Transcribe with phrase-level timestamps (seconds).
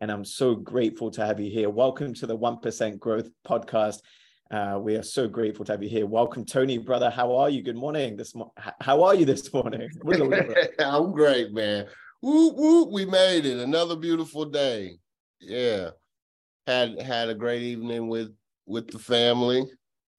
[0.00, 1.70] and I'm so grateful to have you here.
[1.70, 4.00] Welcome to the 1% Growth Podcast.
[4.50, 6.06] Uh, we are so grateful to have you here.
[6.06, 7.10] Welcome, Tony, brother.
[7.10, 7.62] How are you?
[7.62, 8.16] Good morning.
[8.16, 9.88] This mo- how are you this morning?
[10.78, 11.86] I'm great, man.
[12.22, 13.58] We made it.
[13.58, 14.98] Another beautiful day.
[15.40, 15.90] Yeah,
[16.66, 18.34] had had a great evening with
[18.66, 19.64] with the family.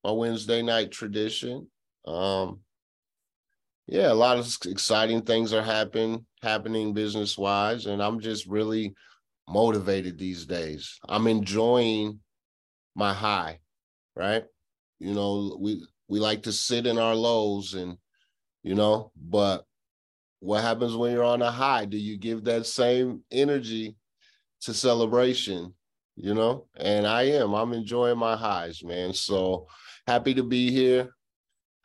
[0.04, 1.68] My Wednesday night tradition.
[2.05, 2.59] Um,
[3.88, 8.94] yeah, a lot of exciting things are happening happening business wise, and I'm just really
[9.47, 10.99] motivated these days.
[11.07, 12.19] I'm enjoying
[12.95, 13.59] my high,
[14.15, 14.43] right?
[14.99, 17.98] You know, we we like to sit in our lows and
[18.63, 19.65] you know, but
[20.39, 21.85] what happens when you're on a high?
[21.85, 23.95] Do you give that same energy
[24.62, 25.73] to celebration?
[26.15, 27.54] You know, and I am.
[27.54, 29.13] I'm enjoying my highs, man.
[29.13, 29.67] So
[30.07, 31.11] happy to be here.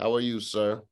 [0.01, 0.83] How are you, sir?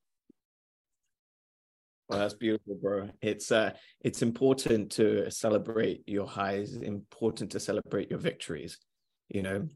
[2.10, 3.08] Well, that's beautiful, bro.
[3.22, 6.74] It's uh, it's important to celebrate your highs.
[6.74, 8.78] Important to celebrate your victories.
[9.28, 9.68] You know,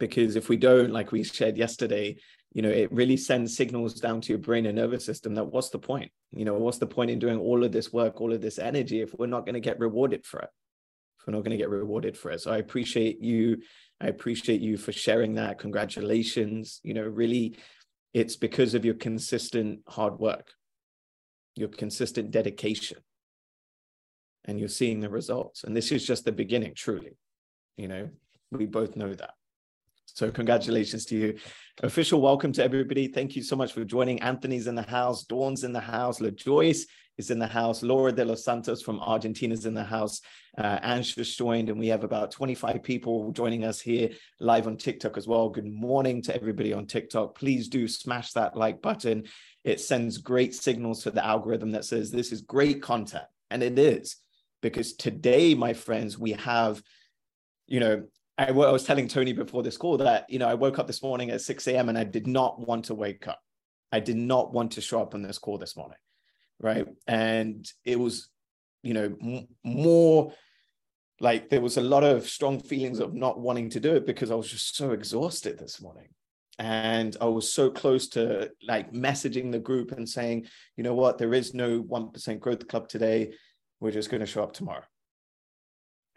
[0.00, 2.16] because if we don't, like we shared yesterday,
[2.52, 5.70] you know, it really sends signals down to your brain and nervous system that what's
[5.70, 6.10] the point?
[6.32, 9.00] You know, what's the point in doing all of this work, all of this energy,
[9.00, 10.50] if we're not going to get rewarded for it?
[11.20, 12.40] If we're not going to get rewarded for it.
[12.40, 13.58] So I appreciate you.
[14.00, 15.60] I appreciate you for sharing that.
[15.60, 16.80] Congratulations.
[16.82, 17.58] You know, really,
[18.12, 20.48] it's because of your consistent hard work
[21.58, 22.98] your consistent dedication.
[24.44, 25.64] And you're seeing the results.
[25.64, 27.18] And this is just the beginning truly.
[27.76, 28.08] You know
[28.50, 29.30] we both know that.
[30.06, 31.38] So congratulations to you.
[31.82, 33.08] Official welcome to everybody.
[33.08, 34.20] Thank you so much for joining.
[34.20, 35.24] Anthony's in the house.
[35.24, 36.18] Dawn's in the house.
[36.18, 36.86] Lajoyce
[37.18, 37.82] is in the house.
[37.82, 40.20] Laura de los santos from argentina is in the house.
[40.56, 44.10] Uh, ange just joined and we have about 25 people joining us here
[44.40, 45.48] live on tiktok as well.
[45.48, 47.36] Good morning to everybody on tiktok.
[47.36, 49.24] Please do smash that like button
[49.64, 53.24] it sends great signals to the algorithm that says this is great content.
[53.50, 54.16] And it is
[54.62, 56.82] because today, my friends, we have,
[57.66, 58.04] you know,
[58.36, 61.30] I, was telling Tony before this call that, you know, I woke up this morning
[61.30, 61.88] at 6 a.m.
[61.88, 63.40] and I did not want to wake up.
[63.90, 65.98] I did not want to show up on this call this morning.
[66.60, 66.86] Right.
[67.06, 68.28] And it was,
[68.82, 70.32] you know, m- more
[71.20, 74.30] like there was a lot of strong feelings of not wanting to do it because
[74.30, 76.08] I was just so exhausted this morning
[76.58, 80.46] and I was so close to like messaging the group and saying,
[80.76, 83.32] you know what, there is no 1% growth club today.
[83.80, 84.82] We're just going to show up tomorrow.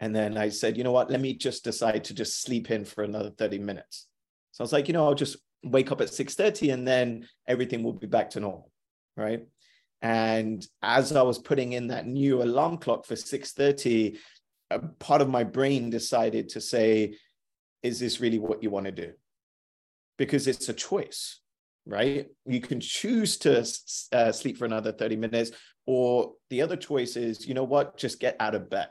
[0.00, 2.84] And then I said, you know what, let me just decide to just sleep in
[2.84, 4.08] for another 30 minutes.
[4.50, 7.84] So I was like, you know, I'll just wake up at 6:30 and then everything
[7.84, 8.72] will be back to normal.
[9.16, 9.46] Right.
[10.00, 14.18] And as I was putting in that new alarm clock for 6:30,
[14.70, 17.16] a part of my brain decided to say,
[17.84, 19.12] is this really what you want to do?
[20.22, 21.40] Because it's a choice,
[21.84, 22.28] right?
[22.46, 23.66] You can choose to
[24.12, 25.50] uh, sleep for another 30 minutes,
[25.84, 28.90] or the other choice is, you know what, just get out of bed.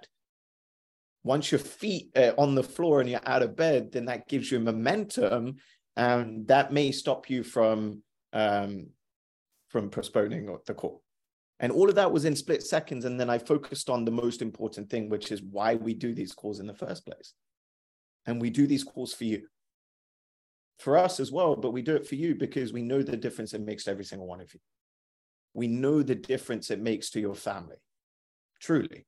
[1.23, 4.51] Once your feet are on the floor and you're out of bed, then that gives
[4.51, 5.55] you momentum,
[5.95, 8.03] and that may stop you from
[8.33, 8.87] um,
[9.69, 11.01] from postponing the call.
[11.61, 13.05] And all of that was in split seconds.
[13.05, 16.33] And then I focused on the most important thing, which is why we do these
[16.33, 17.35] calls in the first place.
[18.25, 19.43] And we do these calls for you
[20.81, 23.53] for us as well, but we do it for you because we know the difference
[23.53, 24.59] it makes to every single one of you.
[25.53, 27.77] We know the difference it makes to your family,
[28.59, 29.05] truly.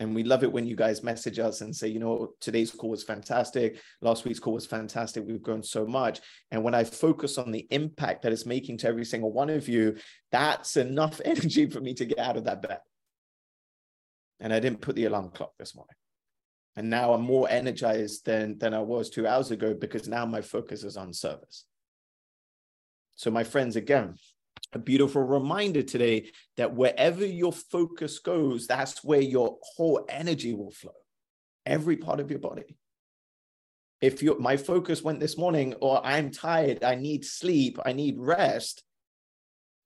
[0.00, 2.90] And we love it when you guys message us and say, you know, today's call
[2.90, 3.80] was fantastic.
[4.02, 5.24] Last week's call was fantastic.
[5.24, 6.20] We've grown so much.
[6.50, 9.68] And when I focus on the impact that it's making to every single one of
[9.68, 9.96] you,
[10.32, 12.80] that's enough energy for me to get out of that bed.
[14.40, 15.94] And I didn't put the alarm clock this morning
[16.76, 20.40] and now i'm more energized than than i was two hours ago because now my
[20.40, 21.64] focus is on service.
[23.16, 24.16] So my friends again
[24.72, 30.72] a beautiful reminder today that wherever your focus goes that's where your whole energy will
[30.72, 30.92] flow.
[31.64, 32.76] Every part of your body.
[34.00, 36.82] If you my focus went this morning or i'm tired.
[36.82, 37.78] I need sleep.
[37.84, 38.82] I need rest.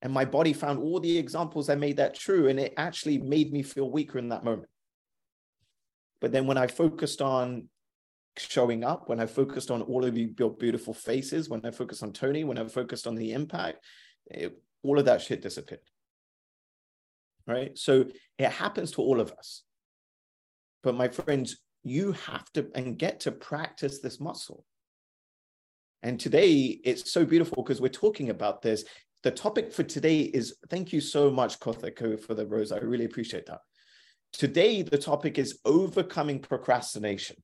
[0.00, 3.52] And my body found all the examples that made that true and it actually made
[3.52, 4.70] me feel weaker in that moment
[6.20, 7.68] but then when I focused on
[8.36, 12.12] showing up, when I focused on all of you beautiful faces, when I focused on
[12.12, 13.84] Tony, when I focused on the impact,
[14.26, 15.80] it, all of that shit disappeared.
[17.46, 17.76] Right.
[17.78, 18.04] So
[18.38, 19.62] it happens to all of us.
[20.82, 24.64] But my friends, you have to and get to practice this muscle.
[26.02, 28.84] And today it's so beautiful because we're talking about this.
[29.22, 32.70] The topic for today is thank you so much, Kothiko, for the rose.
[32.70, 33.60] I really appreciate that.
[34.32, 37.36] Today, the topic is overcoming procrastination,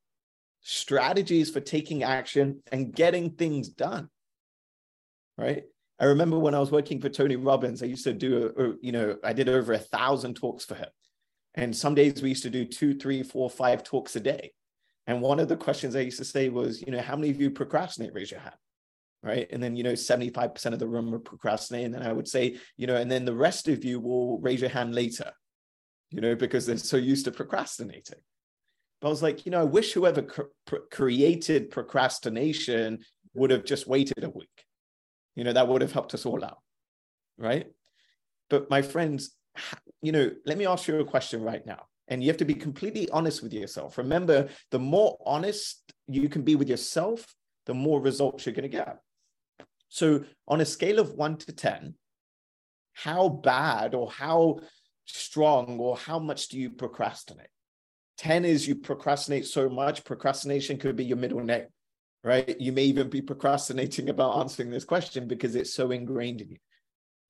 [0.61, 4.09] strategies for taking action and getting things done.
[5.37, 5.65] Right.
[5.99, 8.93] I remember when I was working for Tony Robbins, I used to do, a, you
[8.93, 10.89] know, I did over a thousand talks for him.
[11.55, 14.53] And some days we used to do two, three, four, five talks a day.
[15.07, 17.41] And one of the questions I used to say was, you know, how many of
[17.41, 18.13] you procrastinate?
[18.13, 18.57] Raise your hand.
[19.23, 19.47] Right.
[19.51, 21.87] And then, you know, 75% of the room would procrastinate.
[21.87, 24.61] And then I would say, you know, and then the rest of you will raise
[24.61, 25.33] your hand later,
[26.11, 28.21] you know, because they're so used to procrastinating.
[29.01, 33.01] But I was like, you know, I wish whoever cr- created procrastination
[33.35, 34.65] would have just waited a week.
[35.35, 36.59] You know, that would have helped us all out.
[37.37, 37.67] Right.
[38.49, 39.35] But my friends,
[40.03, 41.87] you know, let me ask you a question right now.
[42.09, 43.97] And you have to be completely honest with yourself.
[43.97, 47.35] Remember, the more honest you can be with yourself,
[47.67, 48.99] the more results you're going to get.
[49.89, 51.95] So, on a scale of one to 10,
[52.93, 54.61] how bad or how
[55.05, 57.49] strong or how much do you procrastinate?
[58.19, 60.05] 10 is you procrastinate so much.
[60.05, 61.67] Procrastination could be your middle name,
[62.23, 62.59] right?
[62.61, 66.59] You may even be procrastinating about answering this question because it's so ingrained in you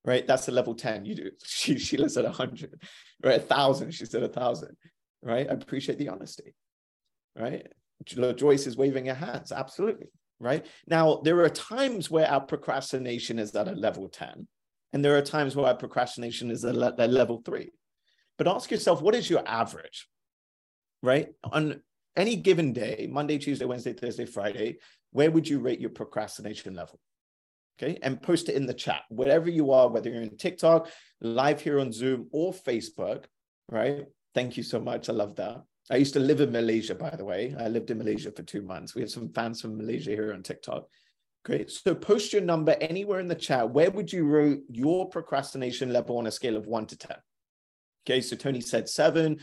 [0.04, 0.26] right?
[0.26, 1.04] That's a level 10.
[1.04, 1.30] You do.
[1.44, 2.80] She, Sheila said 100,
[3.22, 3.40] right?
[3.40, 3.92] A thousand.
[3.92, 4.76] She said a thousand,
[5.22, 5.48] right?
[5.48, 6.54] I appreciate the honesty,
[7.36, 7.66] right?
[8.04, 9.50] Joyce is waving her hands.
[9.50, 10.08] Absolutely,
[10.40, 10.66] right?
[10.86, 14.46] Now, there are times where our procrastination is at a level 10,
[14.94, 17.72] and there are times where procrastination is at a level three.
[18.38, 20.08] But ask yourself, what is your average,
[21.02, 21.28] right?
[21.52, 21.82] On
[22.16, 24.78] any given day, Monday, Tuesday, Wednesday, Thursday, Friday,
[25.10, 27.00] where would you rate your procrastination level?
[27.78, 27.98] okay?
[28.02, 29.02] And post it in the chat.
[29.08, 30.88] Wherever you are whether you're in tiktok
[31.20, 33.24] live here on zoom or facebook
[33.70, 34.04] right?
[34.34, 35.08] Thank you so much.
[35.08, 35.62] I love that.
[35.90, 37.54] I used to live in malaysia by the way.
[37.58, 38.94] I lived in malaysia for two months.
[38.94, 40.86] We have some fans from malaysia here on tiktok
[41.44, 45.92] great so post your number anywhere in the chat where would you rate your procrastination
[45.92, 47.16] level on a scale of 1 to 10
[48.06, 49.38] okay so tony said 7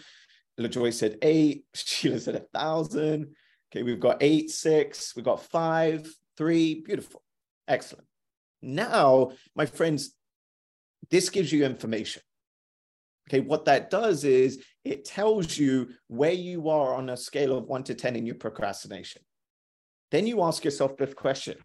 [0.60, 3.28] lajoy said 8 sheila said a thousand
[3.72, 6.08] okay we've got 8 6 we've got 5
[6.38, 7.24] 3 beautiful
[7.68, 8.08] excellent
[8.62, 10.16] now, my friends,
[11.10, 12.22] this gives you information.
[13.30, 17.66] Okay, what that does is it tells you where you are on a scale of
[17.66, 19.22] one to 10 in your procrastination.
[20.12, 21.56] Then you ask yourself this question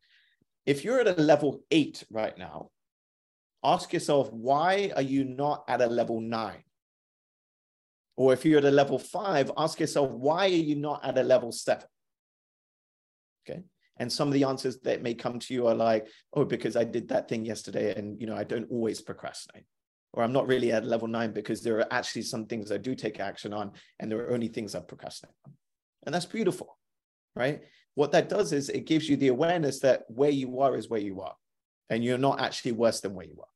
[0.66, 2.70] if you're at a level eight right now,
[3.64, 6.62] ask yourself, why are you not at a level nine?
[8.16, 11.22] Or if you're at a level five, ask yourself, why are you not at a
[11.22, 11.86] level seven?
[13.48, 13.60] Okay.
[13.98, 16.84] And some of the answers that may come to you are like, oh, because I
[16.84, 19.64] did that thing yesterday and, you know, I don't always procrastinate.
[20.12, 22.94] Or I'm not really at level nine because there are actually some things I do
[22.94, 25.52] take action on and there are only things I procrastinate on.
[26.04, 26.78] And that's beautiful,
[27.34, 27.62] right?
[27.96, 31.00] What that does is it gives you the awareness that where you are is where
[31.00, 31.34] you are
[31.90, 33.54] and you're not actually worse than where you are.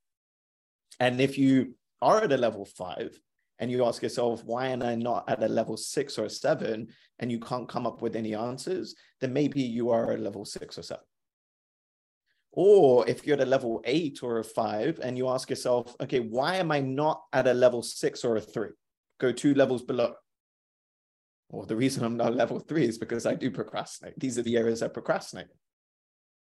[0.99, 3.17] And if you are at a level five,
[3.61, 6.89] and you ask yourself, why am I not at a level six or seven?
[7.19, 10.79] And you can't come up with any answers, then maybe you are at level six
[10.79, 11.05] or seven.
[12.53, 16.21] Or if you're at a level eight or a five and you ask yourself, okay,
[16.21, 18.71] why am I not at a level six or a three?
[19.21, 20.15] Go two levels below.
[21.51, 24.19] Or the reason I'm not level three is because I do procrastinate.
[24.19, 25.49] These are the areas I procrastinate.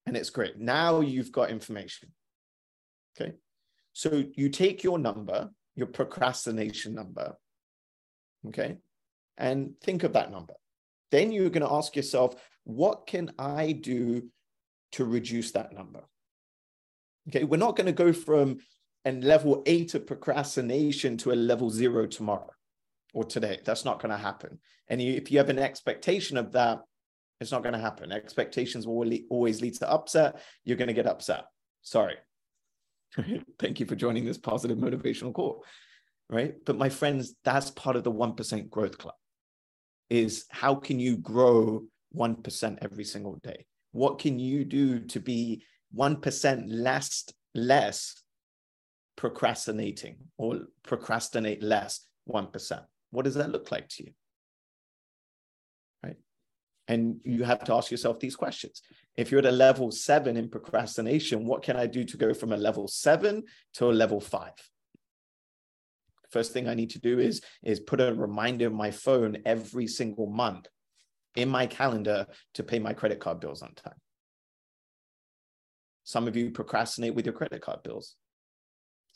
[0.06, 0.58] And it's great.
[0.58, 2.10] Now you've got information.
[3.18, 3.32] Okay.
[3.94, 7.36] So you take your number your procrastination number.
[8.48, 8.78] Okay.
[9.38, 10.54] And think of that number.
[11.12, 12.34] Then you're going to ask yourself,
[12.64, 14.28] what can I do
[14.92, 16.00] to reduce that number?
[17.28, 17.44] Okay.
[17.44, 18.58] We're not going to go from
[19.04, 22.50] a level eight of procrastination to a level zero tomorrow
[23.14, 23.60] or today.
[23.64, 24.58] That's not going to happen.
[24.88, 26.80] And you, if you have an expectation of that,
[27.40, 28.12] it's not going to happen.
[28.12, 30.42] Expectations will always lead to upset.
[30.64, 31.44] You're going to get upset.
[31.82, 32.16] Sorry.
[33.58, 35.64] Thank you for joining this positive motivational call.
[36.28, 36.54] Right.
[36.66, 39.14] But my friends, that's part of the 1% growth club
[40.10, 41.84] is how can you grow
[42.16, 43.66] 1% every single day?
[43.92, 45.62] What can you do to be
[45.96, 47.24] 1% less,
[47.54, 48.22] less
[49.16, 52.84] procrastinating or procrastinate less 1%?
[53.10, 54.12] What does that look like to you?
[56.02, 56.16] Right.
[56.86, 58.82] And you have to ask yourself these questions.
[59.16, 62.52] If you're at a level seven in procrastination, what can I do to go from
[62.52, 64.52] a level seven to a level five?
[66.30, 69.86] First thing I need to do is, is put a reminder in my phone every
[69.86, 70.66] single month
[71.36, 73.94] in my calendar to pay my credit card bills on time.
[76.04, 78.16] Some of you procrastinate with your credit card bills.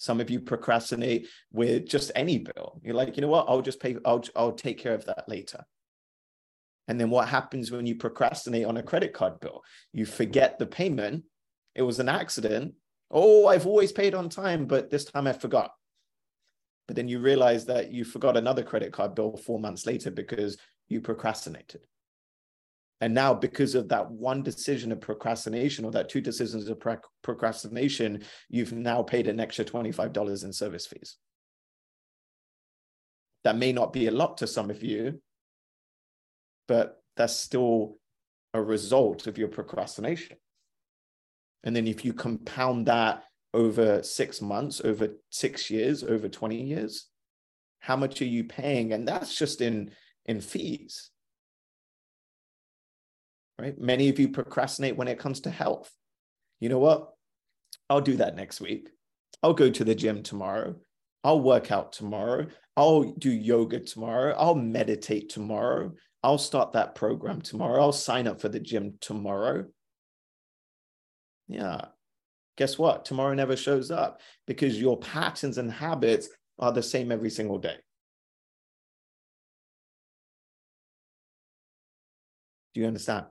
[0.03, 2.81] Some of you procrastinate with just any bill.
[2.83, 3.47] You're like, you know what?
[3.49, 5.65] I'll just pay, I'll, I'll take care of that later.
[6.89, 9.63] And then what happens when you procrastinate on a credit card bill?
[9.93, 11.23] You forget the payment.
[11.77, 12.75] It was an accident.
[13.13, 15.71] Oh, I've always paid on time, but this time I forgot.
[16.89, 20.59] But then you realize that you forgot another credit card bill four months later because
[20.89, 21.87] you procrastinated.
[23.03, 26.81] And now, because of that one decision of procrastination or that two decisions of
[27.23, 31.17] procrastination, you've now paid an extra $25 in service fees.
[33.43, 35.21] That may not be a lot to some of you,
[36.69, 37.97] but that's still
[38.55, 40.37] a result of your procrastination.
[41.65, 47.09] And then if you compound that over six months, over six years, over 20 years,
[47.81, 48.93] how much are you paying?
[48.93, 49.91] And that's just in,
[50.27, 51.12] in fees.
[53.59, 53.79] Right?
[53.79, 55.91] Many of you procrastinate when it comes to health.
[56.61, 57.11] You know what?
[57.91, 58.89] I'll do that next week.
[59.43, 60.77] I'll go to the gym tomorrow.
[61.25, 62.47] I'll work out tomorrow.
[62.77, 64.35] I'll do yoga tomorrow.
[64.37, 65.93] I'll meditate tomorrow.
[66.23, 67.81] I'll start that program tomorrow.
[67.81, 69.67] I'll sign up for the gym tomorrow.
[71.49, 71.87] Yeah.
[72.57, 73.05] Guess what?
[73.05, 76.29] Tomorrow never shows up because your patterns and habits
[76.59, 77.77] are the same every single day.
[82.75, 83.27] Do you understand?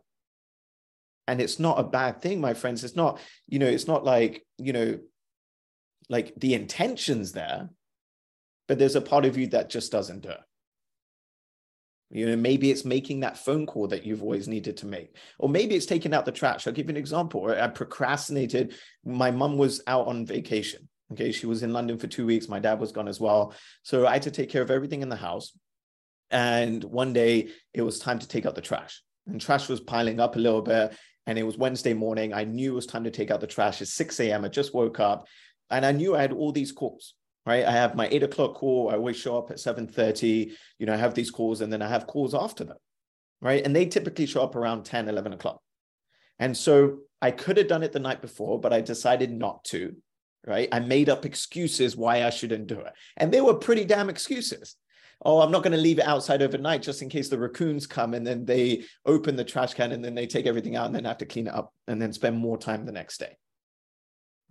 [1.28, 2.84] And it's not a bad thing, my friends.
[2.84, 5.00] It's not, you know, it's not like, you know,
[6.10, 7.70] like the intention's there,
[8.68, 10.34] but there's a part of you that just doesn't do.
[12.10, 15.48] You know, maybe it's making that phone call that you've always needed to make, or
[15.48, 16.68] maybe it's taking out the trash.
[16.68, 17.50] I'll give you an example.
[17.50, 18.76] I procrastinated.
[19.06, 20.90] My mum was out on vacation.
[21.14, 22.50] Okay, she was in London for two weeks.
[22.50, 25.10] My dad was gone as well, so I had to take care of everything in
[25.10, 25.58] the house.
[26.30, 30.20] And one day it was time to take out the trash, and trash was piling
[30.20, 30.94] up a little bit.
[31.28, 32.34] And it was Wednesday morning.
[32.34, 33.82] I knew it was time to take out the trash.
[33.82, 34.44] It's 6 a.m.
[34.44, 35.28] I just woke up,
[35.70, 37.14] and I knew I had all these calls
[37.46, 37.66] right?
[37.66, 38.90] I have my eight o'clock call.
[38.90, 40.52] I always show up at 7.30.
[40.78, 42.78] You know, I have these calls and then I have calls after them,
[43.42, 43.66] right?
[43.66, 45.62] And they typically show up around 10, 11 o'clock.
[46.40, 49.96] And so I could have done it the night before, but I decided not to,
[50.46, 50.68] right?
[50.72, 52.94] I made up excuses why I shouldn't do it.
[53.18, 54.76] And they were pretty damn excuses.
[55.24, 58.14] Oh, I'm not going to leave it outside overnight just in case the raccoons come
[58.14, 61.06] and then they open the trash can and then they take everything out and then
[61.06, 63.38] have to clean it up and then spend more time the next day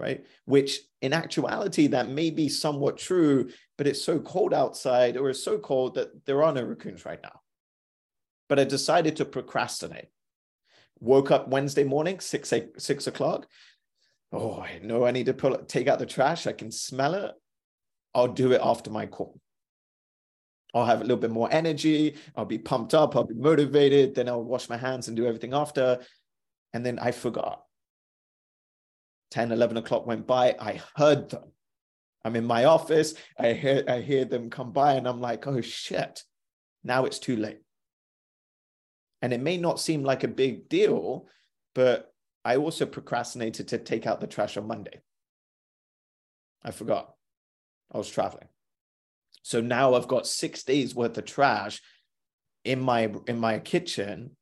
[0.01, 0.25] right?
[0.47, 5.45] Which in actuality, that may be somewhat true, but it's so cold outside or it's
[5.45, 7.41] so cold that there are no raccoons right now.
[8.49, 10.09] But I decided to procrastinate.
[10.99, 13.47] Woke up Wednesday morning, six, eight, six o'clock.
[14.33, 16.47] Oh, I know I need to pull take out the trash.
[16.47, 17.33] I can smell it.
[18.15, 19.39] I'll do it after my call.
[20.75, 22.17] I'll have a little bit more energy.
[22.37, 23.17] I'll be pumped up.
[23.17, 24.15] I'll be motivated.
[24.15, 25.99] Then I'll wash my hands and do everything after.
[26.73, 27.63] And then I forgot.
[29.33, 30.57] 10, 11 o'clock went by.
[30.59, 31.45] I heard them.
[32.25, 33.15] I'm in my office.
[33.39, 36.23] I hear, I hear them come by and I'm like, oh shit,
[36.85, 37.61] now it's too late.
[39.23, 41.27] And it may not seem like a big deal,
[41.75, 42.13] but
[42.45, 45.01] I also procrastinated to take out the trash on Monday.
[46.63, 47.15] I forgot.
[47.93, 48.49] I was traveling.
[49.43, 51.81] So now I've got six days worth of trash
[52.65, 54.37] in my in my kitchen,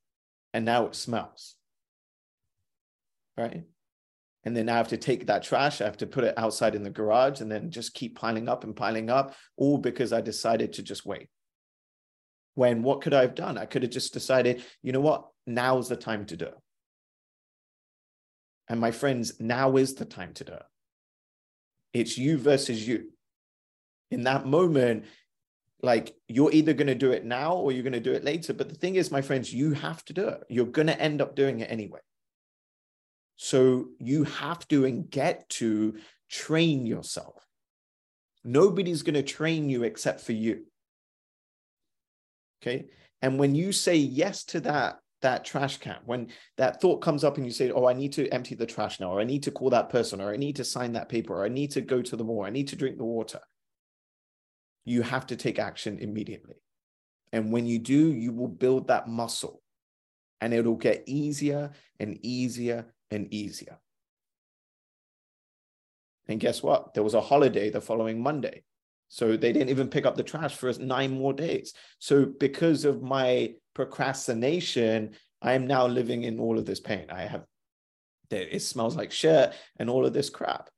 [0.53, 1.55] and now it smells.
[3.37, 3.65] Right?
[4.49, 6.83] and then I have to take that trash, I have to put it outside in
[6.83, 10.73] the garage and then just keep piling up and piling up, all because I decided
[10.73, 11.29] to just wait.
[12.55, 13.59] When what could I have done?
[13.59, 16.55] I could have just decided, you know what, now's the time to do it.
[18.69, 20.67] And my friends, now is the time to do it.
[21.93, 23.11] It's you versus you.
[24.11, 25.05] In that moment,
[25.83, 28.53] like you're either going to do it now or you're going to do it later.
[28.53, 30.43] But the thing is, my friends, you have to do it.
[30.49, 32.01] You're going to end up doing it anyway.
[33.37, 35.99] So you have to and get to
[36.29, 37.47] train yourself.
[38.45, 40.65] Nobody's going to train you except for you.
[42.61, 42.87] Okay.
[43.23, 47.37] And when you say yes to that, that trash can, when that thought comes up
[47.37, 49.51] and you say, Oh, I need to empty the trash now, or I need to
[49.51, 52.03] call that person, or I need to sign that paper, or I need to go
[52.03, 53.41] to the mall, I need to drink the water.
[54.89, 56.57] You have to take action immediately.
[57.33, 59.61] And when you do, you will build that muscle
[60.41, 63.79] and it'll get easier and easier and easier.
[66.27, 66.95] And guess what?
[66.95, 68.65] There was a holiday the following Monday.
[69.09, 71.75] So they didn't even pick up the trash for nine more days.
[71.99, 77.07] So because of my procrastination, I am now living in all of this pain.
[77.11, 77.45] I have,
[78.31, 80.71] it smells like shit and all of this crap.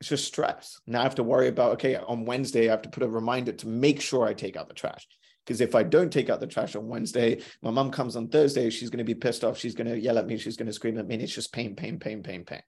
[0.00, 0.80] It's just stress.
[0.86, 3.52] Now I have to worry about, okay, on Wednesday, I have to put a reminder
[3.52, 5.06] to make sure I take out the trash.
[5.44, 8.70] Because if I don't take out the trash on Wednesday, my mom comes on Thursday,
[8.70, 9.58] she's going to be pissed off.
[9.58, 10.36] She's going to yell at me.
[10.36, 11.14] She's going to scream at me.
[11.14, 12.62] And it's just pain, pain, pain, pain, pain.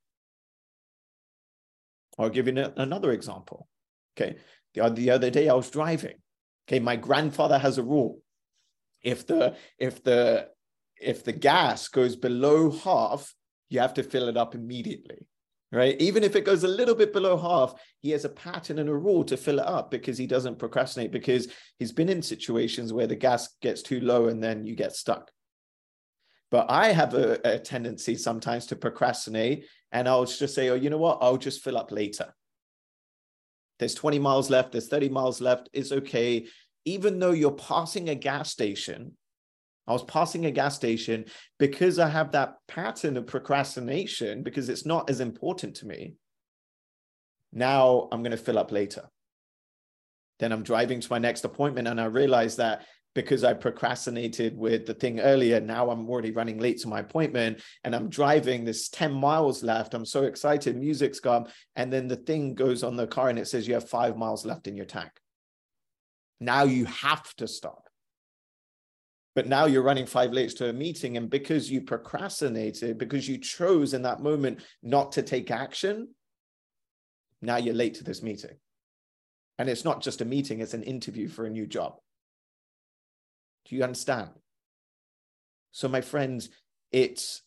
[2.18, 3.68] I'll give you another example.
[4.16, 4.36] Okay.
[4.74, 6.16] The, the other day I was driving.
[6.68, 6.80] Okay.
[6.80, 8.22] My grandfather has a rule.
[9.02, 10.48] if the if the
[11.00, 13.34] if the gas goes below half
[13.68, 15.26] you have to fill it up immediately
[15.72, 16.00] right?
[16.00, 18.94] Even if it goes a little bit below half he has a pattern and a
[18.94, 21.48] rule to fill it up because he doesn't procrastinate because
[21.78, 25.30] he's been in situations where the gas gets too low and then you get stuck.
[26.50, 30.90] But i have a, a tendency sometimes to procrastinate and i'll just say oh you
[30.90, 31.18] know what?
[31.20, 32.34] I'll just fill up later.
[33.78, 36.46] There's 20 miles left there's 30 miles left it's okay.
[36.86, 39.12] Even though you're passing a gas station,
[39.86, 41.24] I was passing a gas station
[41.58, 46.14] because I have that pattern of procrastination because it's not as important to me.
[47.52, 49.08] Now I'm going to fill up later.
[50.38, 54.86] Then I'm driving to my next appointment and I realize that because I procrastinated with
[54.86, 58.64] the thing earlier, now I'm already running late to my appointment and I'm driving.
[58.64, 59.94] There's 10 miles left.
[59.94, 60.76] I'm so excited.
[60.76, 61.48] Music's gone.
[61.74, 64.46] And then the thing goes on the car and it says you have five miles
[64.46, 65.10] left in your tank.
[66.38, 67.89] Now you have to stop.
[69.40, 73.38] But now you're running five lates to a meeting, and because you procrastinated, because you
[73.38, 76.08] chose in that moment not to take action,
[77.40, 78.58] now you're late to this meeting.
[79.58, 81.94] And it's not just a meeting, it's an interview for a new job.
[83.64, 84.28] Do you understand?
[85.72, 86.50] So, my friends,
[86.92, 87.40] it's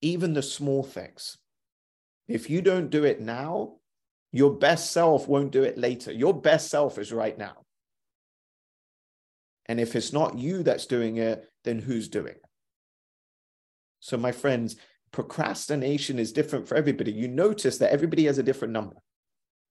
[0.00, 1.36] even the small things.
[2.26, 3.74] If you don't do it now,
[4.32, 6.10] your best self won't do it later.
[6.10, 7.66] Your best self is right now.
[9.68, 12.44] And if it's not you that's doing it, then who's doing it?
[14.00, 14.76] So, my friends,
[15.12, 17.12] procrastination is different for everybody.
[17.12, 18.96] You notice that everybody has a different number,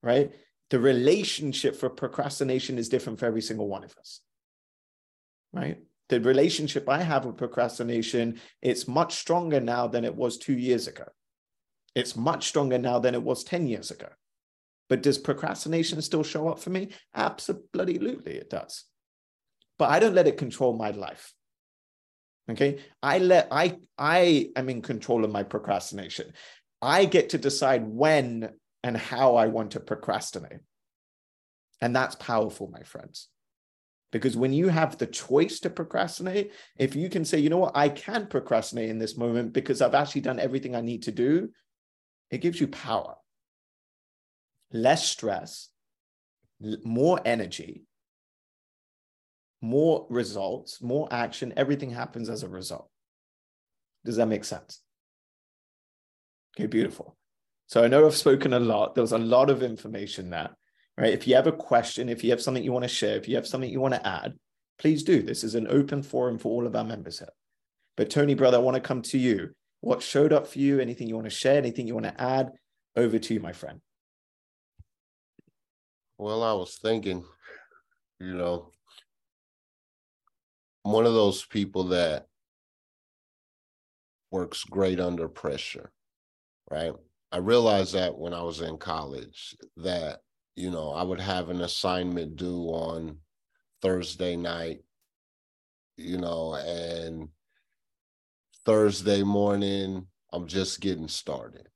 [0.04, 0.32] right?
[0.70, 4.22] The relationship for procrastination is different for every single one of us,
[5.54, 5.80] right?
[6.10, 10.88] The relationship I have with procrastination, it's much stronger now than it was two years
[10.88, 11.06] ago.
[11.96, 14.08] It's much stronger now than it was 10 years ago.
[14.90, 16.90] But does procrastination still show up for me?
[17.16, 18.86] Absolutely, it does
[19.78, 21.34] but I don't let it control my life.
[22.50, 22.80] Okay.
[23.04, 26.34] I let I I am in control of my procrastination.
[26.82, 28.50] I get to decide when
[28.84, 30.60] and how I want to procrastinate.
[31.82, 33.28] And that's powerful, my friends.
[34.12, 37.76] Because when you have the choice to procrastinate, if you can say, you know what,
[37.76, 41.50] I can procrastinate in this moment because I've actually done everything I need to do,
[42.32, 43.16] it gives you power,
[44.72, 45.70] less stress,
[46.84, 47.84] more energy,
[49.62, 52.90] more results, more action, everything happens as a result.
[54.06, 54.82] Does that make sense?
[56.56, 57.16] Okay, beautiful.
[57.68, 58.96] So I know I've spoken a lot.
[58.96, 60.50] There was a lot of information there,
[60.98, 61.14] right?
[61.14, 63.36] If you have a question, if you have something you want to share, if you
[63.36, 64.36] have something you want to add,
[64.80, 65.22] please do.
[65.22, 67.30] This is an open forum for all of our members here.
[67.98, 69.50] But Tony, brother, I want to come to you.
[69.82, 70.80] What showed up for you?
[70.80, 71.58] Anything you want to share?
[71.58, 72.52] Anything you want to add?
[72.96, 73.82] Over to you, my friend.
[76.18, 77.24] Well, I was thinking,
[78.20, 78.72] you know,
[80.92, 82.28] one of those people that
[84.32, 85.92] works great under pressure,
[86.70, 86.94] right?
[87.32, 90.22] I realized that when I was in college that,
[90.56, 93.18] you know, I would have an assignment due on
[93.82, 94.80] Thursday night,
[95.98, 97.30] you know, and
[98.66, 101.68] Thursday morning, I'm just getting started,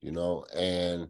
[0.00, 1.08] you know, and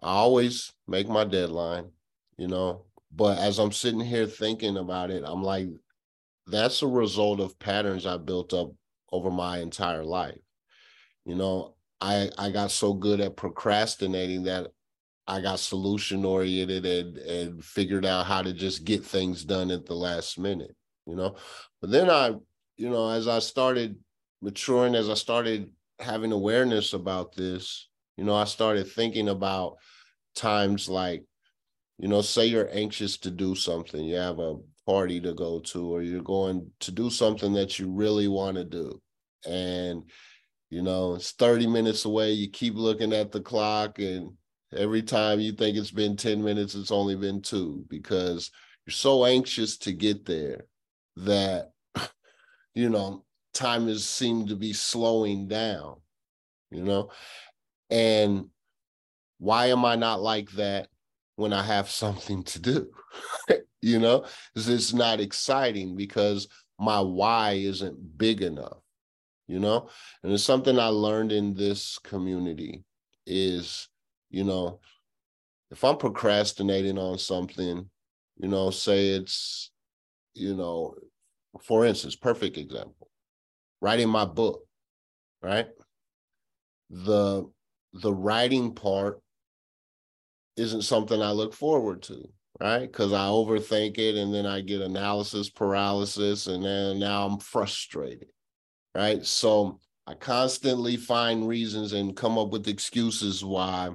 [0.00, 1.90] I always make my deadline,
[2.38, 2.85] you know,
[3.16, 5.68] but as I'm sitting here thinking about it, I'm like,
[6.46, 8.72] that's a result of patterns I built up
[9.10, 10.38] over my entire life.
[11.24, 14.68] You know, I I got so good at procrastinating that
[15.26, 19.86] I got solution oriented and and figured out how to just get things done at
[19.86, 20.76] the last minute,
[21.06, 21.36] you know.
[21.80, 22.34] But then I,
[22.76, 23.96] you know, as I started
[24.42, 29.76] maturing, as I started having awareness about this, you know, I started thinking about
[30.34, 31.24] times like
[31.98, 34.56] you know, say you're anxious to do something, you have a
[34.86, 38.64] party to go to, or you're going to do something that you really want to
[38.64, 39.00] do.
[39.46, 40.02] And,
[40.70, 42.32] you know, it's 30 minutes away.
[42.32, 44.32] You keep looking at the clock, and
[44.76, 48.50] every time you think it's been 10 minutes, it's only been two because
[48.86, 50.66] you're so anxious to get there
[51.16, 51.70] that,
[52.74, 55.96] you know, time has seemed to be slowing down,
[56.70, 57.10] you know?
[57.88, 58.46] And
[59.38, 60.88] why am I not like that?
[61.36, 62.90] When I have something to do.
[63.82, 68.78] you know, it's not exciting because my why isn't big enough,
[69.46, 69.88] you know?
[70.22, 72.84] And it's something I learned in this community
[73.26, 73.88] is,
[74.30, 74.80] you know,
[75.70, 77.88] if I'm procrastinating on something,
[78.38, 79.70] you know, say it's,
[80.34, 80.94] you know,
[81.62, 83.08] for instance, perfect example,
[83.80, 84.62] writing my book,
[85.42, 85.68] right?
[86.90, 87.44] The
[87.94, 89.20] the writing part
[90.56, 92.28] isn't something I look forward to,
[92.60, 92.80] right?
[92.80, 98.28] Because I overthink it and then I get analysis paralysis and then now I'm frustrated,
[98.94, 99.24] right?
[99.24, 103.90] So I constantly find reasons and come up with excuses why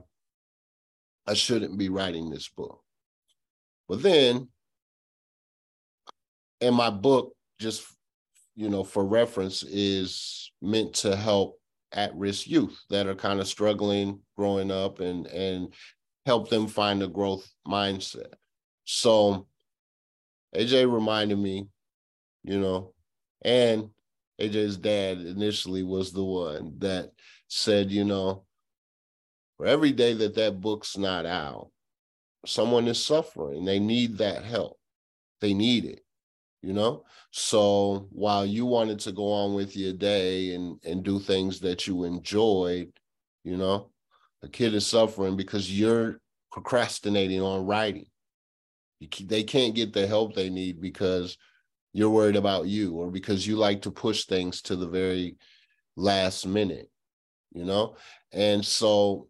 [1.28, 2.82] I shouldn't be writing this book.
[3.88, 4.50] But then,
[6.60, 7.86] in my book, just
[8.56, 11.60] you know, for reference, is meant to help
[11.93, 15.74] at-risk youth that are kind of struggling growing up and and
[16.25, 18.34] help them find a growth mindset.
[18.84, 19.47] So
[20.55, 21.67] AJ reminded me,
[22.43, 22.93] you know,
[23.43, 23.89] and
[24.39, 27.12] AJ's dad initially was the one that
[27.47, 28.43] said, you know,
[29.57, 31.69] for every day that that book's not out,
[32.45, 33.65] someone is suffering.
[33.65, 34.79] They need that help.
[35.39, 36.01] They need it,
[36.62, 37.03] you know?
[37.31, 41.88] So while you wanted to go on with your day and, and do things that
[41.88, 42.91] you enjoyed,
[43.43, 43.91] you know,
[44.43, 46.19] a kid is suffering because you're
[46.51, 48.06] procrastinating on writing.
[48.99, 51.38] They can't get the help they need because
[51.93, 55.38] you're worried about you or because you like to push things to the very
[55.95, 56.89] last minute,
[57.51, 57.95] you know?
[58.32, 59.27] And so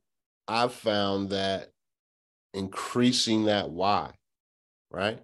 [0.47, 1.69] I've found that
[2.53, 4.11] increasing that why,
[4.89, 5.19] right?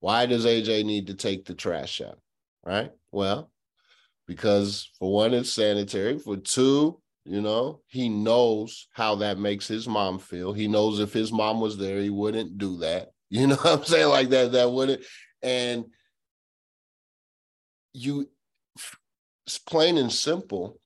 [0.00, 2.18] Why does AJ need to take the trash out?
[2.64, 2.90] Right?
[3.12, 3.50] Well,
[4.26, 6.18] because for one, it's sanitary.
[6.18, 10.52] For two, you know, he knows how that makes his mom feel.
[10.52, 13.10] He knows if his mom was there, he wouldn't do that.
[13.32, 14.08] You know what I'm saying?
[14.08, 15.02] Like that, that wouldn't.
[15.40, 15.84] And
[17.92, 18.28] you
[19.46, 20.78] it's plain and simple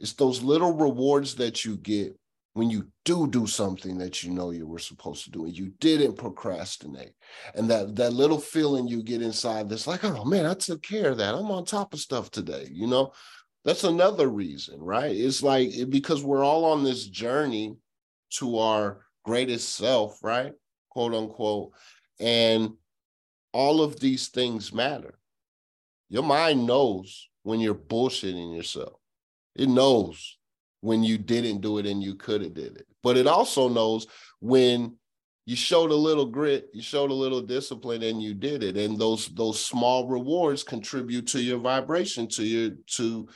[0.00, 2.16] it's those little rewards that you get
[2.54, 5.72] when you do do something that you know you were supposed to do and you
[5.80, 7.12] didn't procrastinate
[7.54, 11.10] and that that little feeling you get inside that's like oh man i took care
[11.10, 13.12] of that i'm on top of stuff today you know
[13.68, 17.76] that's another reason right it's like because we're all on this journey
[18.30, 20.52] to our greatest self right
[20.90, 21.72] quote unquote
[22.18, 22.70] and
[23.52, 25.18] all of these things matter
[26.08, 28.98] your mind knows when you're bullshitting yourself.
[29.54, 30.38] It knows
[30.80, 32.86] when you didn't do it and you could have did it.
[33.02, 34.06] But it also knows
[34.40, 34.96] when
[35.46, 38.76] you showed a little grit, you showed a little discipline and you did it.
[38.76, 43.28] And those those small rewards contribute to your vibration, to your to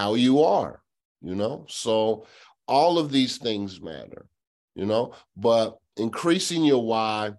[0.00, 0.80] how you are,
[1.20, 1.66] you know?
[1.68, 2.26] So
[2.66, 4.26] all of these things matter,
[4.74, 7.32] you know, but increasing your why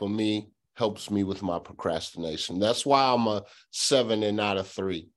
[0.00, 2.58] for me helps me with my procrastination.
[2.58, 5.08] That's why I'm a seven and not a three,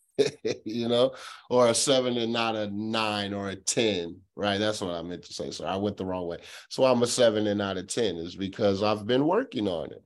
[0.64, 1.14] you know,
[1.50, 4.58] or a seven and not a nine or a 10, right?
[4.58, 5.50] That's what I meant to say.
[5.50, 6.38] So I went the wrong way.
[6.68, 10.04] So I'm a seven and not a 10 is because I've been working on it,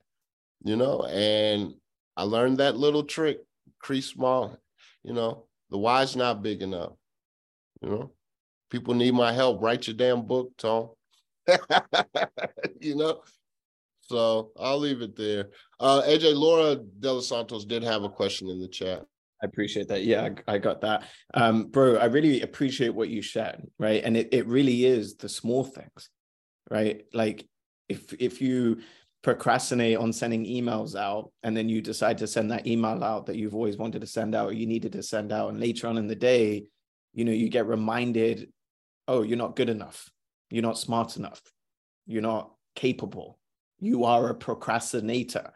[0.63, 1.75] you know, and
[2.15, 3.41] I learned that little trick,
[3.79, 4.57] crease small,
[5.03, 6.93] you know, the why's not big enough,
[7.81, 8.11] you know.
[8.69, 9.61] People need my help.
[9.61, 10.89] Write your damn book, Tom.
[12.81, 13.21] you know,
[14.01, 15.49] so I'll leave it there.
[15.79, 19.03] Uh, AJ, Laura De Los Santos did have a question in the chat.
[19.41, 20.03] I appreciate that.
[20.03, 21.03] Yeah, I, got that.
[21.33, 24.01] Um, bro, I really appreciate what you shared, right?
[24.03, 26.09] And it, it really is the small things,
[26.71, 27.03] right?
[27.13, 27.47] Like
[27.87, 28.79] if if you
[29.27, 33.35] procrastinate on sending emails out and then you decide to send that email out that
[33.35, 35.97] you've always wanted to send out or you needed to send out and later on
[35.97, 36.63] in the day
[37.13, 38.49] you know you get reminded
[39.07, 40.09] oh you're not good enough
[40.49, 41.41] you're not smart enough
[42.05, 43.37] you're not capable
[43.79, 45.53] you are a procrastinator.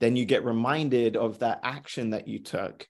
[0.00, 2.86] Then you get reminded of that action that you took.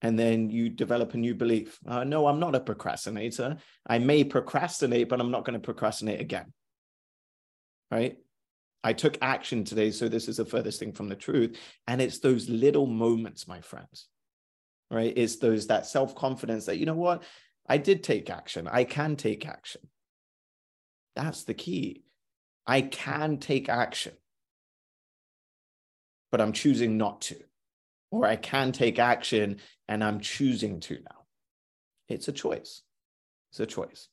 [0.00, 1.78] And then you develop a new belief.
[1.86, 3.56] Uh, no, I'm not a procrastinator.
[3.86, 6.52] I may procrastinate, but I'm not going to procrastinate again.
[7.90, 8.16] Right?
[8.84, 9.90] I took action today.
[9.90, 11.58] So this is the furthest thing from the truth.
[11.86, 14.08] And it's those little moments, my friends.
[14.90, 15.12] Right?
[15.16, 17.22] It's those that self-confidence that, you know what?
[17.68, 18.66] I did take action.
[18.66, 19.82] I can take action.
[21.14, 22.04] That's the key.
[22.66, 24.12] I can take action,
[26.30, 27.36] but I'm choosing not to.
[28.10, 31.24] Or I can take action and I'm choosing to now.
[32.08, 32.82] It's a choice.
[33.50, 34.08] It's a choice.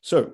[0.00, 0.32] So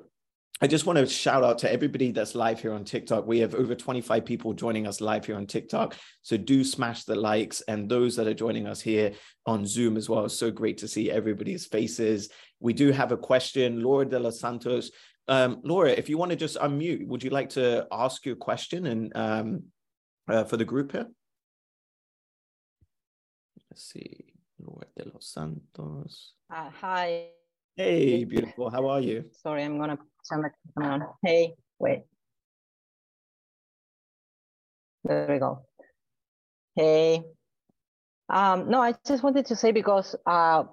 [0.60, 3.26] I just want to shout out to everybody that's live here on TikTok.
[3.26, 5.96] We have over 25 people joining us live here on TikTok.
[6.22, 9.12] So do smash the likes and those that are joining us here
[9.44, 10.28] on Zoom as well.
[10.28, 12.28] so great to see everybody's faces.
[12.60, 13.82] We do have a question.
[13.82, 14.92] Laura de los Santos
[15.28, 18.86] um, Laura, if you want to just unmute, would you like to ask your question
[18.86, 19.62] and um,
[20.28, 21.06] uh, for the group here?
[23.70, 26.32] Let's see, Laura de los Santos.
[26.50, 27.28] Uh, hi.
[27.76, 28.68] Hey, beautiful.
[28.68, 29.24] How are you?
[29.32, 29.96] Sorry, I'm gonna
[30.30, 31.06] turn the camera on.
[31.24, 32.02] Hey, wait.
[35.04, 35.64] There we go.
[36.76, 37.22] Hey.
[38.28, 40.64] Um, no, I just wanted to say because uh,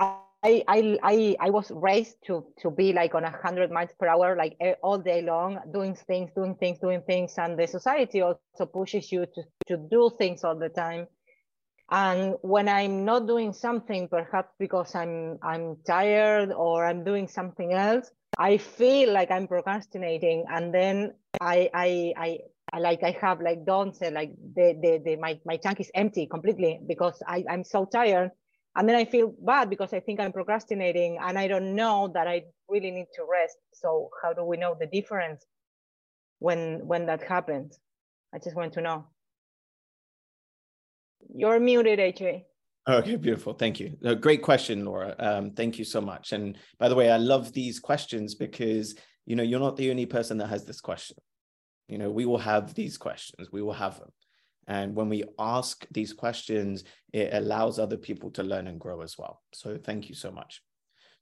[0.00, 4.08] I, I, I, I was raised to, to be like on a hundred miles per
[4.08, 7.34] hour, like all day long, doing things, doing things, doing things.
[7.38, 11.06] And the society also pushes you to, to do things all the time.
[11.92, 17.74] And when I'm not doing something, perhaps because I'm, I'm tired or I'm doing something
[17.74, 20.46] else, I feel like I'm procrastinating.
[20.50, 22.38] And then I, I, I,
[22.72, 25.90] I like I have like Don said, like the, the, the my, my tank is
[25.94, 28.30] empty completely because I, I'm so tired.
[28.74, 32.26] And then i feel bad because i think i'm procrastinating and i don't know that
[32.26, 33.58] i really need to rest.
[33.74, 35.44] So how do we know the difference
[36.38, 37.78] when when that happens?
[38.34, 39.08] I just want to know
[41.34, 42.44] you're muted aj
[42.88, 43.54] okay beautiful.
[43.54, 43.96] Thank you.
[44.04, 45.14] A great question laura.
[45.18, 46.32] Um, thank you so much.
[46.32, 48.94] And by the way i love these questions because
[49.26, 51.16] you know you're not the only person that has this question.
[51.88, 53.52] You know we will have these questions.
[53.52, 54.10] We will have them.
[54.68, 59.18] And when we ask these questions, it allows other people to learn and grow as
[59.18, 59.42] well.
[59.52, 60.62] So thank you so much.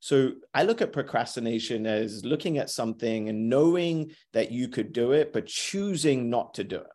[0.01, 5.13] So I look at procrastination as looking at something and knowing that you could do
[5.13, 6.87] it, but choosing not to do it.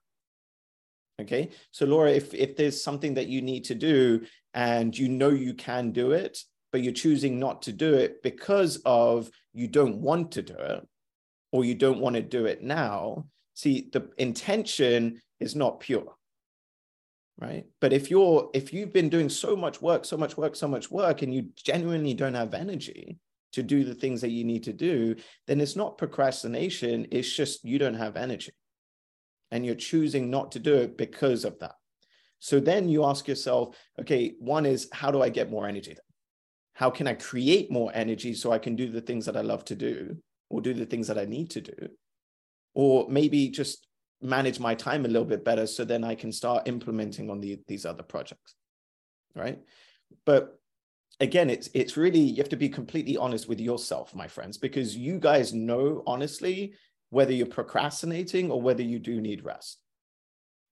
[1.21, 1.49] Okay.
[1.71, 5.54] So Laura, if, if there's something that you need to do and you know you
[5.54, 6.39] can do it,
[6.71, 10.86] but you're choosing not to do it because of you don't want to do it
[11.54, 16.15] or you don't want to do it now, see, the intention is not pure
[17.38, 20.67] right but if you're if you've been doing so much work so much work so
[20.67, 23.17] much work and you genuinely don't have energy
[23.51, 25.15] to do the things that you need to do
[25.47, 28.51] then it's not procrastination it's just you don't have energy
[29.52, 31.76] and you're choosing not to do it because of that
[32.40, 35.96] so then you ask yourself okay one is how do i get more energy
[36.74, 39.64] how can i create more energy so i can do the things that i love
[39.66, 40.18] to do
[40.50, 41.90] or do the things that i need to do
[42.74, 43.88] or maybe just
[44.22, 47.60] manage my time a little bit better so then I can start implementing on the,
[47.68, 48.56] these other projects.
[49.36, 49.60] Right.
[50.26, 50.60] But
[51.20, 54.96] again, it's it's really you have to be completely honest with yourself, my friends, because
[54.96, 56.74] you guys know honestly
[57.10, 59.80] whether you're procrastinating or whether you do need rest.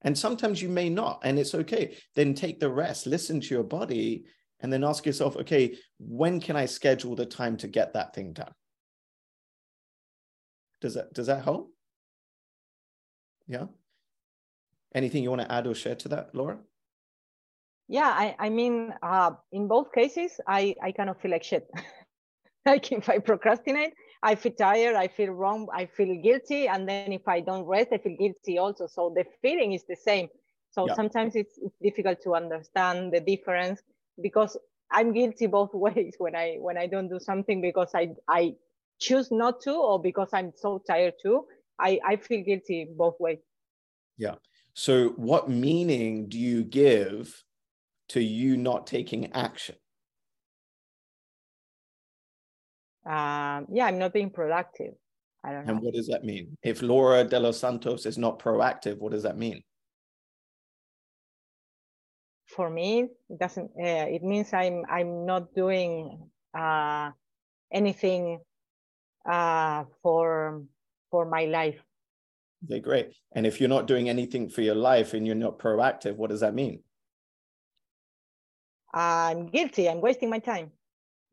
[0.01, 1.95] And sometimes you may not, and it's okay.
[2.15, 4.25] Then take the rest, listen to your body,
[4.59, 8.33] and then ask yourself, okay, when can I schedule the time to get that thing
[8.33, 8.53] done?
[10.81, 11.71] Does that does that help?
[13.47, 13.65] Yeah.
[14.93, 16.59] Anything you want to add or share to that, Laura?
[17.87, 21.69] Yeah, I, I mean, uh, in both cases, I, I kind of feel like shit.
[22.65, 23.93] like if I procrastinate,
[24.23, 26.67] I feel tired, I feel wrong, I feel guilty.
[26.67, 28.87] And then if I don't rest, I feel guilty also.
[28.87, 30.29] So the feeling is the same.
[30.71, 30.95] So yeah.
[30.95, 33.81] sometimes it's, it's difficult to understand the difference
[34.21, 34.57] because
[34.89, 38.55] I'm guilty both ways when I when I don't do something because I I
[38.99, 41.45] choose not to or because I'm so tired too.
[41.79, 43.39] I, I feel guilty both ways.
[44.17, 44.35] Yeah.
[44.73, 47.43] So, what meaning do you give
[48.09, 49.75] to you not taking action?
[53.05, 54.93] Um, yeah, I'm not being productive.
[55.43, 55.73] I don't know.
[55.73, 56.57] And what does that mean?
[56.63, 59.61] If Laura de los Santos is not proactive, what does that mean?
[62.45, 63.71] For me, it doesn't.
[63.77, 67.11] Uh, it means I'm I'm not doing uh,
[67.71, 68.39] anything
[69.25, 70.63] uh, for
[71.09, 71.83] for my life.
[72.65, 73.13] Okay, great.
[73.33, 76.39] And if you're not doing anything for your life and you're not proactive, what does
[76.39, 76.83] that mean?
[78.93, 79.89] I'm guilty.
[79.89, 80.71] I'm wasting my time.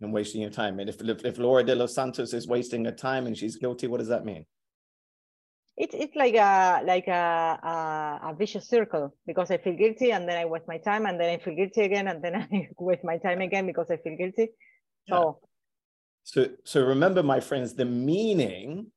[0.03, 0.81] I'm wasting your time.
[0.81, 3.87] And if, if, if Laura de los Santos is wasting her time and she's guilty,
[3.87, 4.47] what does that mean?
[5.77, 10.29] It's it's like a like a, a, a vicious circle because I feel guilty and
[10.29, 13.03] then I waste my time and then I feel guilty again and then I waste
[13.03, 14.51] my time again because I feel guilty.
[15.09, 15.47] So yeah.
[16.25, 18.89] so so remember, my friends, the meaning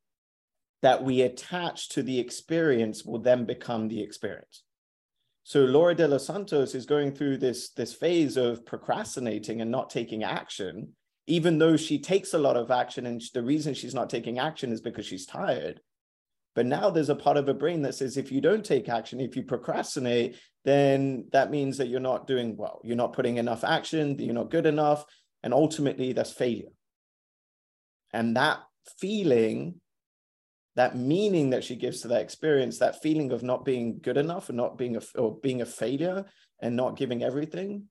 [0.82, 4.64] that we attach to the experience will then become the experience.
[5.44, 9.90] So Laura de los Santos is going through this, this phase of procrastinating and not
[9.90, 10.94] taking action,
[11.28, 13.06] even though she takes a lot of action.
[13.06, 15.82] And the reason she's not taking action is because she's tired.
[16.56, 19.20] But now there's a part of her brain that says if you don't take action,
[19.20, 22.80] if you procrastinate, then that means that you're not doing well.
[22.84, 25.04] You're not putting enough action, you're not good enough.
[25.42, 26.70] And ultimately, that's failure.
[28.14, 28.60] And that
[29.00, 29.82] feeling
[30.76, 34.50] that meaning that she gives to that experience, that feeling of not being good enough
[34.50, 36.26] and not being a or being a failure
[36.62, 37.84] and not giving everything,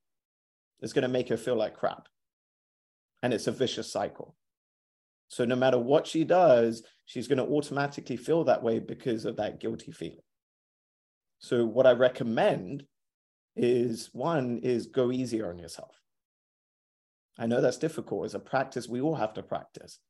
[0.81, 2.09] is going to make her feel like crap.
[3.23, 4.35] And it's a vicious cycle.
[5.29, 9.37] So no matter what she does, she's going to automatically feel that way because of
[9.37, 10.19] that guilty feeling.
[11.39, 12.85] So what I recommend
[13.55, 15.95] is one is go easier on yourself.
[17.39, 20.01] I know that's difficult as a practice we all have to practice,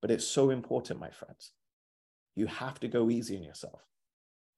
[0.00, 1.52] but it's so important, my friends
[2.36, 3.80] you have to go easy on yourself.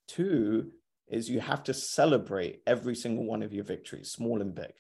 [0.09, 0.73] Two
[1.07, 4.73] is you have to celebrate every single one of your victories, small and big.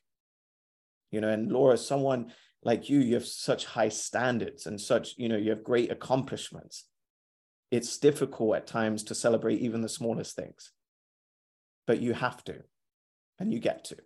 [1.11, 2.33] You know, and Laura, someone
[2.63, 6.85] like you, you have such high standards and such, you know, you have great accomplishments.
[7.71, 10.73] It's difficult at times to celebrate even the smallest things,
[11.87, 12.63] but you have to,
[13.39, 13.97] and you get to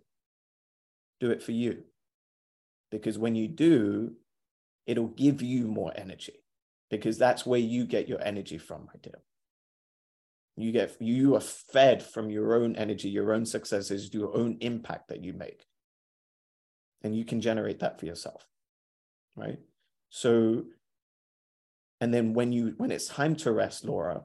[1.19, 1.83] do it for you.
[2.91, 4.13] Because when you do,
[4.85, 6.42] it'll give you more energy
[6.89, 9.21] because that's where you get your energy from, my dear.
[10.55, 15.07] You get you are fed from your own energy, your own successes, your own impact
[15.07, 15.65] that you make.
[17.01, 18.45] And you can generate that for yourself.
[19.35, 19.57] Right?
[20.09, 20.65] So
[21.99, 24.23] and then when you when it's time to rest, Laura,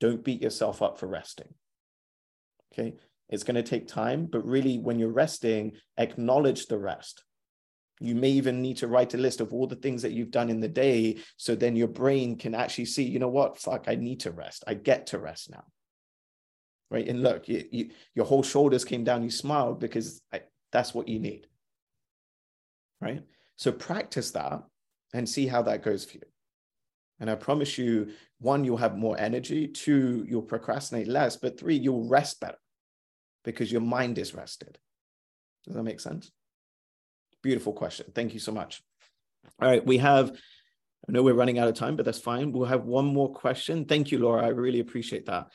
[0.00, 1.52] don't beat yourself up for resting.
[2.72, 2.94] Okay?
[3.28, 7.23] It's going to take time, but really when you're resting, acknowledge the rest.
[8.00, 10.50] You may even need to write a list of all the things that you've done
[10.50, 11.18] in the day.
[11.36, 13.58] So then your brain can actually see, you know what?
[13.58, 14.64] Fuck, I need to rest.
[14.66, 15.64] I get to rest now.
[16.90, 17.08] Right.
[17.08, 21.08] And look, you, you, your whole shoulders came down, you smiled because I, that's what
[21.08, 21.46] you need.
[23.00, 23.22] Right.
[23.56, 24.62] So practice that
[25.12, 26.24] and see how that goes for you.
[27.20, 29.68] And I promise you, one, you'll have more energy.
[29.68, 31.36] Two, you'll procrastinate less.
[31.36, 32.58] But three, you'll rest better
[33.44, 34.78] because your mind is rested.
[35.64, 36.32] Does that make sense?
[37.44, 38.06] Beautiful question.
[38.14, 38.82] Thank you so much.
[39.60, 42.52] All right, we have, I know we're running out of time, but that's fine.
[42.52, 43.84] We'll have one more question.
[43.84, 44.42] Thank you, Laura.
[44.42, 45.48] I really appreciate that.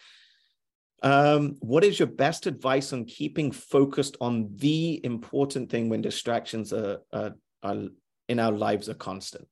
[1.01, 6.71] Um, what is your best advice on keeping focused on the important thing when distractions
[6.73, 7.31] are, are,
[7.63, 7.85] are
[8.27, 9.47] in our lives are constant?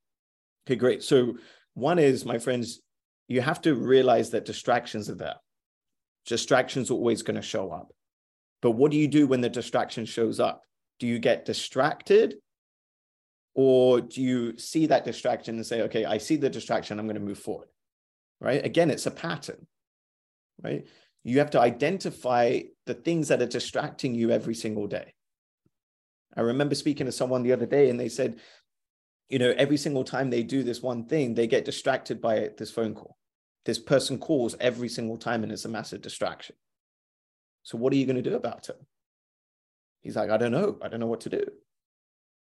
[0.68, 1.02] Okay, great.
[1.02, 1.38] So
[1.74, 2.82] one is, my friends,
[3.28, 5.38] you have to realize that distractions are there.
[6.28, 7.92] Distractions are always going to show up.
[8.62, 10.62] But what do you do when the distraction shows up?
[11.00, 12.36] Do you get distracted?
[13.54, 17.16] Or do you see that distraction and say okay i see the distraction i'm going
[17.16, 17.68] to move forward
[18.40, 18.64] right?
[18.64, 19.66] Again it's a pattern
[20.64, 20.86] right?
[21.24, 25.14] You have to identify the things that are distracting you every single day.
[26.36, 28.40] I remember speaking to someone the other day and they said
[29.28, 32.70] you know every single time they do this one thing they get distracted by this
[32.70, 33.18] phone call.
[33.66, 36.56] This person calls every single time and it's a massive distraction.
[37.64, 38.80] So what are you going to do about it
[40.08, 40.78] He's like, I don't know.
[40.82, 41.44] I don't know what to do.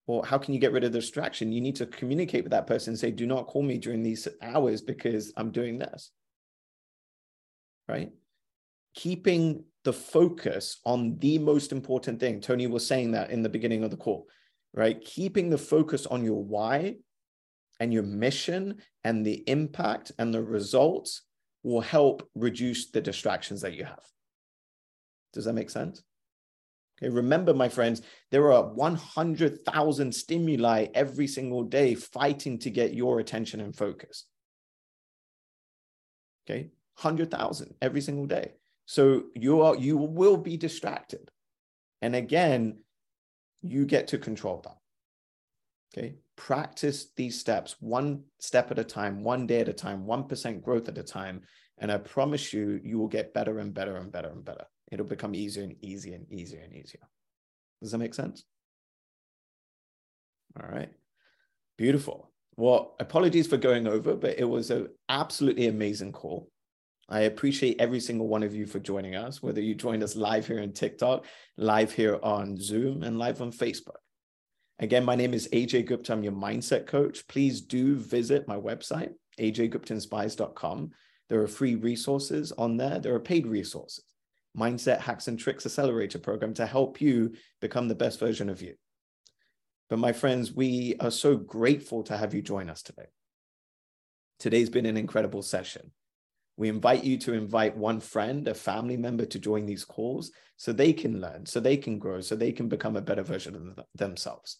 [0.07, 1.51] Well, how can you get rid of the distraction?
[1.51, 4.29] You need to communicate with that person and say, do not call me during these
[4.41, 6.13] hours because I'm doing this.
[7.89, 8.13] Right?
[8.95, 12.41] Keeping the focus on the most important thing.
[12.41, 14.29] Tony was saying that in the beginning of the call,
[14.73, 15.05] right?
[15.05, 16.99] Keeping the focus on your why
[17.81, 21.23] and your mission and the impact and the results
[21.65, 24.07] will help reduce the distractions that you have.
[25.33, 26.05] Does that make sense?
[27.03, 33.21] Okay, remember, my friends, there are 100,000 stimuli every single day fighting to get your
[33.21, 34.27] attention and focus.
[36.49, 38.53] Okay, 100,000 every single day.
[38.87, 41.31] So you are you will be distracted.
[42.03, 42.79] And again,
[43.63, 44.77] you get to control that.
[45.93, 50.63] Okay, practice these steps one step at a time, one day at a time, 1%
[50.63, 51.43] growth at a time.
[51.79, 55.07] And I promise you, you will get better and better and better and better it'll
[55.07, 57.01] become easier and easier and easier and easier.
[57.81, 58.45] Does that make sense?
[60.61, 60.91] All right.
[61.79, 62.31] Beautiful.
[62.57, 66.51] Well, apologies for going over, but it was an absolutely amazing call.
[67.09, 70.47] I appreciate every single one of you for joining us, whether you joined us live
[70.47, 71.25] here on TikTok,
[71.57, 73.97] live here on Zoom, and live on Facebook.
[74.79, 76.13] Again, my name is AJ Gupta.
[76.13, 77.27] I'm your mindset coach.
[77.29, 80.91] Please do visit my website, ajguptainspires.com.
[81.29, 84.05] There are free resources on there, there are paid resources
[84.57, 88.75] mindset hacks and tricks accelerator program to help you become the best version of you.
[89.89, 93.07] But my friends, we are so grateful to have you join us today.
[94.39, 95.91] Today's been an incredible session.
[96.57, 100.73] We invite you to invite one friend, a family member to join these calls so
[100.73, 103.85] they can learn, so they can grow, so they can become a better version of
[103.95, 104.59] themselves.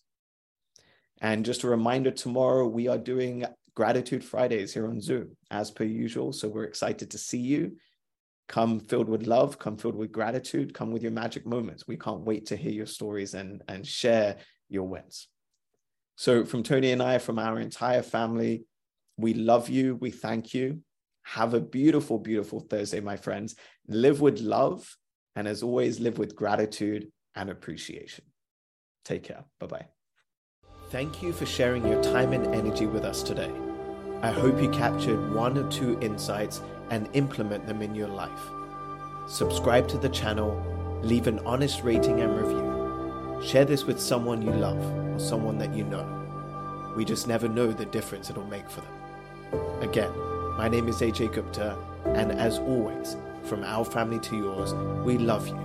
[1.21, 5.85] And just a reminder tomorrow, we are doing Gratitude Fridays here on Zoom as per
[5.85, 6.33] usual.
[6.33, 7.77] So we're excited to see you
[8.51, 11.87] come filled with love, come filled with gratitude, come with your magic moments.
[11.87, 15.29] We can't wait to hear your stories and, and share your wins.
[16.17, 18.65] So, from Tony and I, from our entire family,
[19.17, 19.95] we love you.
[19.95, 20.81] We thank you.
[21.23, 23.55] Have a beautiful, beautiful Thursday, my friends.
[23.87, 24.97] Live with love.
[25.37, 27.07] And as always, live with gratitude
[27.37, 28.25] and appreciation.
[29.05, 29.45] Take care.
[29.61, 29.87] Bye bye.
[30.91, 33.53] Thank you for sharing your time and energy with us today.
[34.23, 36.61] I hope you captured one or two insights
[36.91, 38.51] and implement them in your life.
[39.27, 43.43] Subscribe to the channel, leave an honest rating and review.
[43.47, 44.79] Share this with someone you love
[45.15, 46.07] or someone that you know.
[46.97, 49.89] We just never know the difference it'll make for them.
[49.89, 50.11] Again,
[50.57, 54.75] my name is AJ Gupta, and as always, from our family to yours,
[55.05, 55.59] we love you.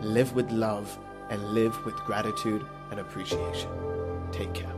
[0.00, 0.98] Live with love
[1.30, 3.70] and live with gratitude and appreciation.
[4.32, 4.77] Take care.